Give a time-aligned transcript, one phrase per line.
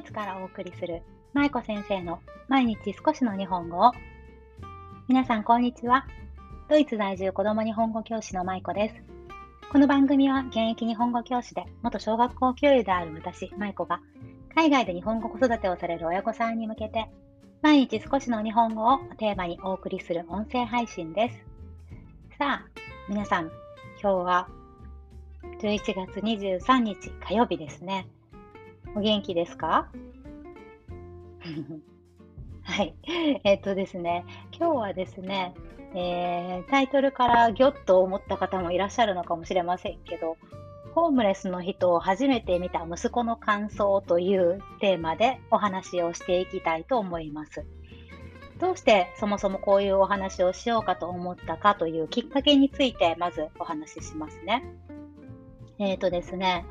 [0.00, 1.02] イツからお送りする
[1.34, 3.92] 舞子先生の毎日少しの日本語を。
[5.08, 6.06] 皆さんこんにちは。
[6.70, 8.94] ドイツ在住子供日本語教師の舞子です。
[9.70, 14.00] この番組は現役日本語教師で元小学校教諭である私舞子が
[14.54, 17.10] 海外で日本語子育てをされる親御さんに向けて
[17.60, 21.36] 毎日少しの日本語をテーマにお送りする音声配信です。
[22.38, 22.66] さあ
[23.06, 23.50] 皆さん
[24.02, 24.48] 今日は
[25.60, 28.08] 11月23日火曜日ですね。
[28.96, 29.88] お元気ですか？
[32.62, 32.94] はい。
[33.44, 34.24] えっとですね、
[34.56, 35.54] 今日はですね、
[35.94, 40.36] えー、タイトルからギョッと思った方もいらっしゃるのかもしれませんけど、
[40.94, 47.64] ホームレスの人を初めて見た息子の感想というテーマでお話をしていきたいと思います。
[48.58, 54.64] どうしてそもそもこういうお話をしようかと思ったかというきっかけについてまずお話ししますね。
[55.78, 56.66] えっ、ー、とですね、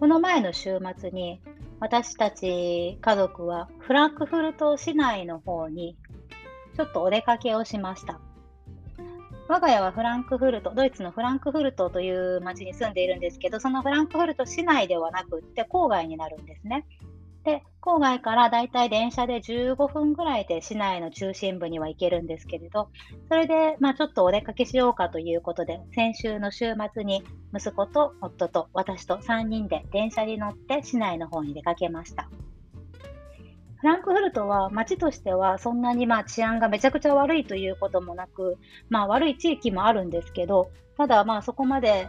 [0.00, 1.40] この前の週末に
[1.80, 5.96] 私たち家族はフランクフルト市内の方に
[6.76, 8.20] ちょっとお出かけをしました。
[9.48, 16.86] 我が家はフランクフルト、ドイツのフランクフルトという町に住んでいるんですけど、そのフランクフルト市内ではなくって郊外になるんですね。
[17.48, 22.90] で、郊外からだいたい電車で15分ぐらいで市内の中心部には行けるんですけれど、
[23.28, 32.28] それで、まあ、ちょっとお出かけしようかということで、先週の週末に息子と夫と私と3人で電車に乗って市内の方に出かけました。
[33.76, 38.58] フランクフルトは街としてはそんなにまあ治安がめちゃくちゃ悪いということもなく、
[38.90, 42.08] まあ悪い地域もあるんですけど、ただまあそこまで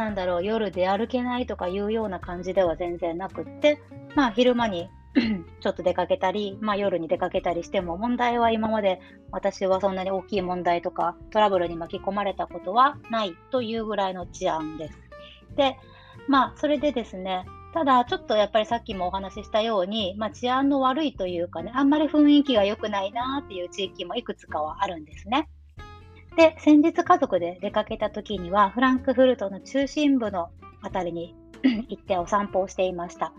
[0.00, 3.78] なんだろう、夜で歩けないとかいうような感じでは全然なくって、
[4.14, 4.88] まあ昼間に
[5.60, 9.00] ちょっと出かけたり、まあ、夜に出かけたりしても問題は今まで
[9.32, 14.98] 私はそんなに大きい問題とかトラブルに巻き込まれたことはないというぐらいの治安です。
[15.56, 15.76] で、
[16.28, 25.48] まあそれでですね、ただちょっとやっぱりさっきもお話ししたように、まあ、治安の悪いというかね、あんまり雰囲気が良くないなっていう地域もいくつかはあるんですね。
[26.40, 30.48] で、先日家族で出かけた時にはフランクフルトの中心部の
[30.80, 31.34] あたりに
[31.90, 33.34] 行ってお散歩をしていました。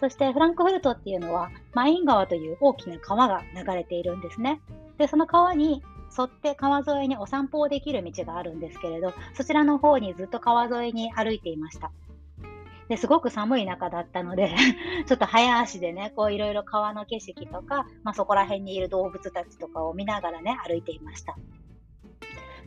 [0.00, 4.62] そしてフランクフルトっていうのはマイン川という大きな川が流れているんですね。
[4.96, 5.82] で、その川に
[6.18, 11.92] 沿って川沿いにお散歩をできる道があるんですけれど、そちらの方にずっと川沿いに歩いていました。
[12.88, 14.54] ですごく寒い中だったので
[15.04, 21.36] ちょっと早足でね、こういろいろ川の景色とか、まあ、そこら辺にいる動物たちとかを見ながらね、歩いていました。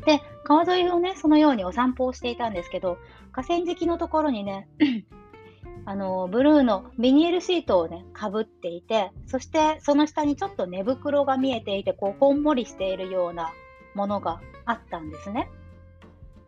[0.06, 2.98] で、川沿いをね、そのようにお散歩をしていたんですけど、
[3.32, 4.68] 河川敷のところにね、
[5.86, 13.52] あのブルーのビニールシートをね、かぶっていて、そしてその下にちょっと寝袋が見えていて、こう、こんもりしているような
[13.96, 15.50] ものがあったんですね。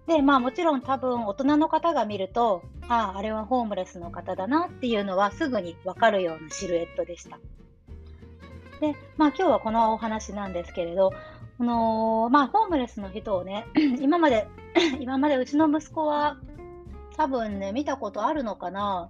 [0.08, 7.40] で、まあもちろん多分大人の方が見ると、ああ、あれはホームレスの方だなっていうのはすぐにわかるようなシルエットでした。
[8.82, 11.14] で、まあ今日はこのお話なんですけれど、
[11.64, 13.66] あのー、まあ、ホームレスの人をね、
[14.02, 14.50] 今まで、
[15.00, 16.38] 今までうちの息子は
[17.16, 19.10] 多分ね、見たことあるのかな。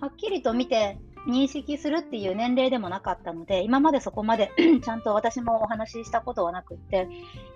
[0.00, 4.50] はっきりと見て認識するっていう年齢でもなかったので、今までそこまで
[4.82, 7.06] ちゃんと私もお話ししたことはなくって、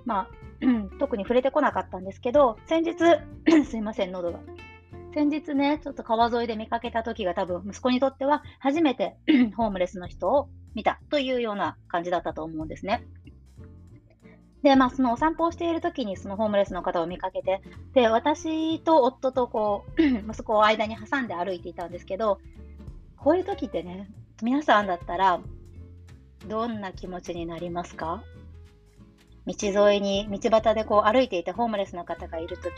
[0.04, 0.28] まあ、
[1.00, 2.96] 特に触れてこなかったんですけど、先日、
[3.64, 4.40] すいません、喉が。
[5.14, 9.16] 先日ね、ちょっと川沿いで見かけた時が多分息子にとっては初めて
[9.56, 13.06] ホームレスの人を見たというような感じだったと思うんですね。
[14.62, 17.62] で、まあ、そのお散歩をしている時にそのホームレスの方を見かけて、
[17.94, 22.40] で、私と夫とこう、 息子を間に挟んで歩いていたんですけど、
[23.16, 24.10] こういう時ってね、
[24.42, 25.40] 皆さんだったら、
[26.46, 28.22] どんな気持ちになりますか？
[29.46, 29.54] 道
[29.90, 32.70] 沿いに、道端でこう歩いていてホームレスの方がいる時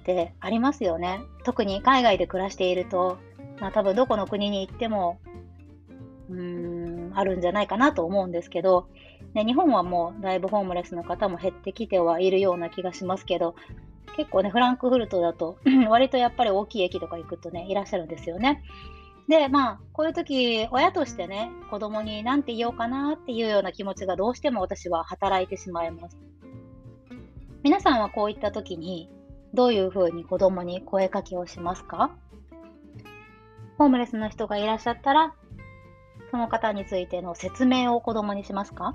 [0.00, 1.20] ってありますよね。
[1.44, 3.18] 特に海外で暮らしていると、
[3.58, 5.18] まあ多分どこの国に行っても、
[6.30, 8.88] うーん、あるんじゃないかなと思うんですけど、
[9.34, 13.54] ね、日本はもうだいぶホームレスの方も減ってきてはいるような気がしますけど、
[14.16, 18.62] 結構ね、フランクフルトだと割とやっぱり大きい駅とか行くとね、いらっしゃるんですよね。
[19.28, 26.16] で、まあ、こういう時、親としてね、子供に何て言おうかなっていうような気持ちがどうしても私は働いてしまいます。
[27.62, 29.08] 皆さんはこういった時に、
[29.54, 32.10] どういうふうに子供に声かけをしますか？
[33.78, 35.34] ホームレスの人がいらっしゃったら、
[36.32, 38.94] その方についての説明を子供にしますか？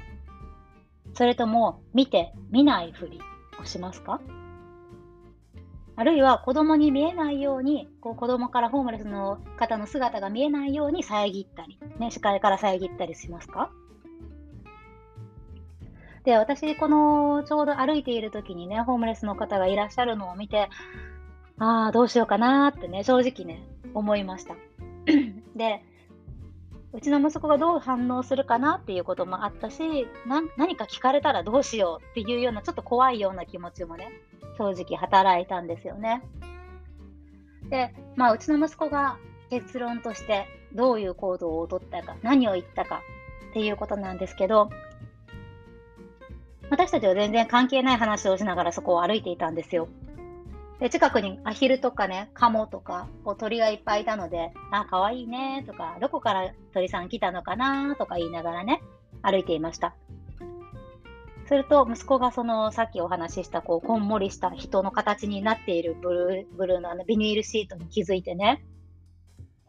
[1.15, 3.19] それとも見て見ないふり
[3.59, 4.21] をしますか？
[5.97, 13.71] あるいは子供に見えないように、こう子供からホームレスの方の姿が見えないように遮ったり、ね、視界から遮ったりしますか？
[16.25, 20.69] で、私、このちょうど歩いている時にね、ホームレスの方がいらっしゃるのを見て、
[21.59, 23.63] ああ、どうしようかなってね、正直ね、
[23.93, 24.55] 思いました。
[25.55, 25.81] で、
[26.95, 30.07] うちの息子がどう反応するかなっていうこともあったし
[30.57, 34.09] 何か聞かれたらどうしようっていうようなちょっと怖いような気持ちもね
[34.57, 36.23] 正直働いたんですよね。
[37.69, 39.17] で、まあ、うちの息子が
[39.49, 43.01] 結論としてどういう行動をとったか何を言ったか
[43.49, 44.69] っていうことなんですけど
[46.69, 49.89] 私たちは全然関係ない話をしながらそこを歩いていたんですよ。
[50.79, 58.81] で近くにアヒルとかね、カモとかこう鳥がいっぱいいたので、あ、かわいいねとか、どこから鳥さん来たのかなとか言いながらね、
[59.21, 59.95] 歩いていました。
[61.47, 68.65] すると、息子がそのさっきお話ししたこうこんもりした人の形になっているブルーブルーのあのビニールシートに気づいてね、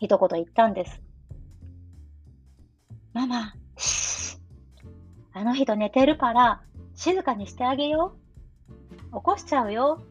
[0.01, 1.01] 一言言ったんです。
[3.13, 3.55] ママ、
[5.35, 6.63] あの人寝てるから
[6.95, 8.17] 静かにしてあげよ
[9.13, 9.17] う。
[9.17, 10.03] 起こしちゃうよ。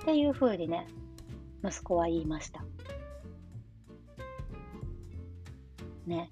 [0.00, 0.86] っていうふうにね、
[1.64, 2.62] 息子は言いました。
[6.06, 6.30] ね。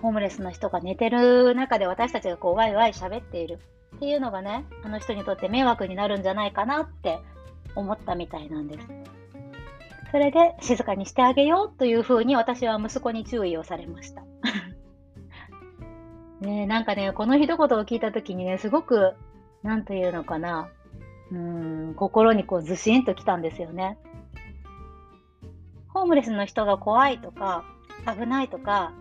[0.00, 3.58] ホームレスの人が寝てる中で私たちがこうワイワイ喋っている
[3.96, 7.18] っていうのがね、あの人にとって迷惑になるんじゃないかなって
[7.74, 8.86] 思ったみたいなんです。
[10.10, 14.22] それで静かにしてあげようというふうに私は息子に注意をされました。
[16.40, 19.14] ねなんかね、この一言を聞いたときにね、すごく、
[19.62, 20.70] なんというのかな、
[21.30, 23.98] うん、心にこうずしんときたんですよね。
[25.88, 27.64] ホームレスの人が怖いとか、
[28.06, 28.92] 危ないとか、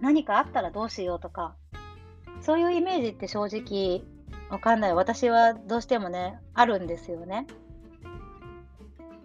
[0.00, 1.54] 何かあったらどうしようとか、
[2.40, 4.02] そういうイメージって正直
[4.50, 4.94] わかんない。
[4.94, 7.46] 私はどうしてもね、あるんですよね。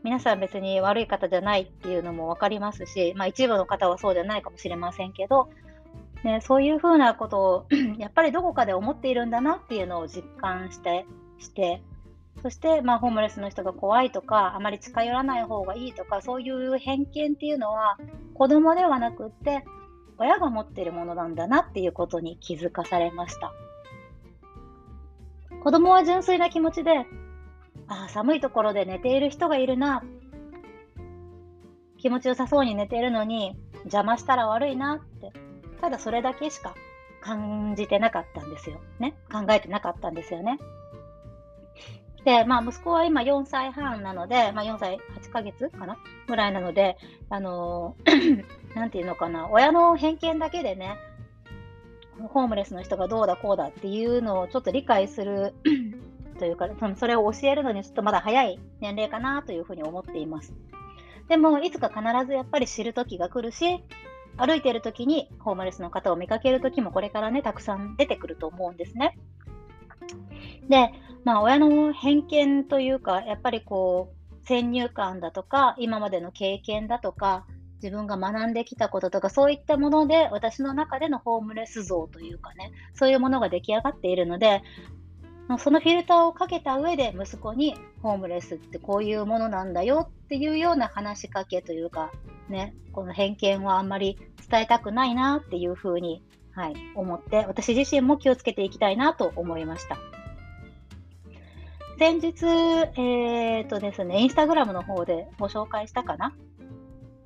[0.04, 5.50] 皆さん別に悪い方じゃないっていうのも分かりますし、まあ一部の方はそうじゃないかもしれませんけど、
[6.24, 7.66] ね、そういうふうなことを
[7.98, 11.06] やっぱりどこかで思っているんだなっていうのを実感して
[11.40, 11.82] して
[12.42, 17.98] そして、まあ、ホームレスの人が怖いとかあまり近寄らない方がいいとかそういう偏見っていうのは
[18.34, 19.64] 子供ではなくって
[20.18, 23.54] 親が持ってるものなんだなっていうことに気づかされました
[25.64, 27.06] 子供は純粋な気持ちで
[27.88, 30.04] ああ寒いところで寝ている人がいるな
[31.98, 33.56] 気持ちよさそうに寝ているのに
[33.86, 35.32] 邪魔したら悪いなって
[35.82, 36.76] ただそれだけしか
[37.26, 38.80] 感じてなかったんですよ。
[39.00, 39.16] ね。
[39.32, 40.60] 考えてなかったんですよね。
[42.26, 45.98] で、まあ、息子は今4歳半なので、まあ、4歳8ヶ月かな？
[46.28, 46.98] ぐらいなので、
[47.30, 47.96] あの
[48.76, 50.98] なんていうのかな、親の偏見だけでね、
[52.34, 55.54] ホームレスの人がどうだこうだっていうのをちょっと理解する
[56.40, 56.68] というか、
[56.98, 60.54] それを教えるのにちょっとまだ早い年齢かなというふうに思っています。
[61.30, 63.84] でも、いつか必ずやっぱり知る時が来るし、
[64.38, 69.16] 歩いている時にホームレスの方を見かける時もこれからね、たくさん出てくると思うんですね。
[70.70, 70.92] で、
[71.24, 77.46] まあ、親の偏見というか、やっぱりこう、先入観だとか、今までの経験だとか、
[77.82, 84.62] 自分が学んできたこととか、そういったもので、私の中でのホームレス像というかね、そういうものが出来上がっているので、
[85.60, 92.12] そのフィルターをかけた上で息子にホームレスってこういうものなんだよっていうような話しかけというか、
[92.50, 94.18] ね、この偏見はあんまり
[94.50, 96.24] 伝えたくないなっていうふうに、
[96.56, 99.98] はい、思って、私自身も気をつけていきたいなと思いました。
[102.00, 106.34] 先日、えー、とですね、インスタグラムの方でご紹介したかな？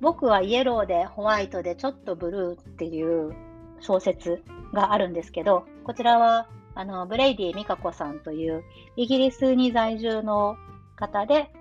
[0.00, 3.34] 僕はイエローでホワイトでちょっとブルーっていう
[3.80, 8.64] 小説があるんですけど、こちらはあのブレイディ・ミカコさんという
[8.96, 10.56] イギリスに在住の
[10.96, 11.52] 方で、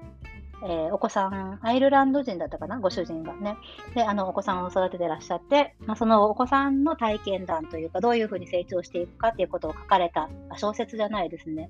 [0.64, 3.58] えー、お子さん、アイルランド人だったかな、ご主人がね。
[3.96, 11.70] で、あの、お子さんを育ててらっしゃって、まあ、そのお子さんの体験談というか、どういうふうに成長していくかっていうことを書かれた、小説じゃないですね。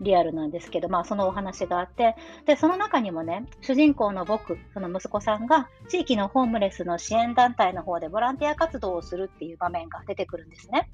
[0.00, 2.16] リアルなんですけど、まあ、そのお話があって、
[2.46, 10.90] で、その中にもね、主人公の僕、その息子さんが、地域のホームレスの支援団体の方でボランティア活動をするっていう場面が出てくるんですね。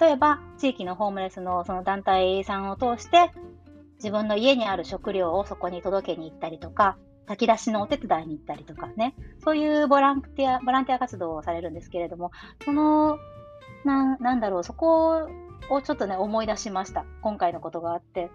[0.00, 3.30] 例えば、地域のホームレスのその団体さんを通して、
[3.96, 6.96] 自分の家にある食料をそこに届けに行ったりとか、
[7.26, 12.30] 炊き出しのお手伝いに行ったりとかね、そういうボランティア、ボランティア活動をされるんですけれども、
[12.64, 13.18] その、
[13.84, 15.28] ななんだろう、そこ
[15.70, 17.04] をちょっとね、思い出しました。
[17.22, 18.30] 今回のことがあって。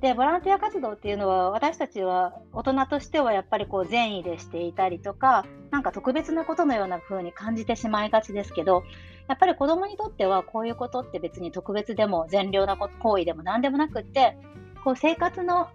[0.00, 8.82] で、ボランティア活動っていうのは、私たちは大人としてはやっぱりこう善意でしていたりとか、なんか特別なことのような風に感じてしまいがちですけど、
[9.28, 14.36] やっぱり子供にとってはこういうことって別に特別でも善良な行為でも何でもなくって、
[14.84, 15.68] こう生活の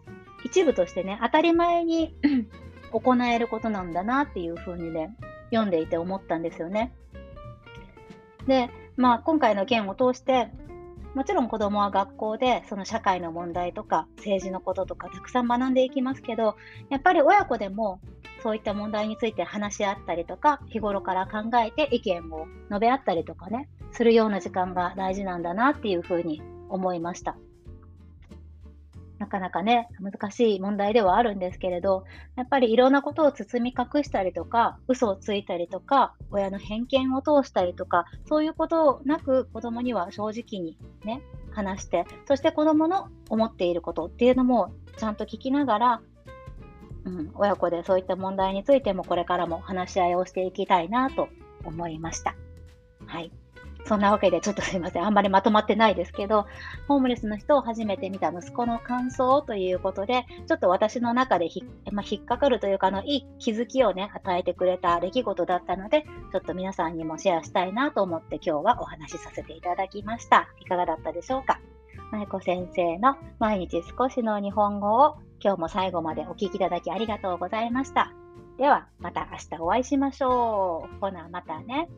[0.43, 2.15] 一部としてね、当たり前に
[2.91, 5.15] 行えることなんだなっていう風にね、
[5.49, 6.93] 読んでいて思ったんですよね。
[8.47, 10.49] で、まあ今回の件を通して、
[11.13, 16.55] もちろん子どもは学校でその社会の問題とか政治のこととかたくさん学んでいきますけど、
[16.89, 17.99] やっぱり親子でも
[18.41, 27.35] そういった問題について話し合ったりとか、日頃から考えて意見を述べ合ったりとかね、するような時間が大事なんだなっていうふうに思いました。
[29.31, 32.03] かなかね、難しい問題ではあるんですけれど、
[32.35, 41.21] やっぱりいろんなことを包み隠したりとか、嘘をついたりとか、親の偏見を通したりとか、そういうことなく子供には正直にね、
[41.51, 46.01] 話して、そして子供の思っていることっていうのもちゃんと聞きながら、
[47.05, 51.29] うん、親子でそういった問題についてもこれからも話し合いをしていきたいなと
[51.63, 52.35] 思いました。
[53.07, 53.31] はい。
[53.85, 55.05] そんなわけで、ちょっとすいません。
[55.05, 56.45] あんまりまとまってないですけど、
[56.87, 70.47] ホームレスの人を初めて見た息子の感想ということで、ちょっと私の中でひ、まあ、引っかかるというか、あの、いい気づきをね、与えてくれた出来事だったので、ちょっと皆さんにもシェアしたいなと思って今日はお話しさせていただきました。
[70.61, 71.59] いかがだったでしょうか？
[72.11, 78.13] 舞子先生の毎日少しの日本語を今日も最後までお聴きいただきありがとうございました。
[78.57, 80.99] では、また明日お会いしましょう。
[80.99, 81.89] ほな、またね。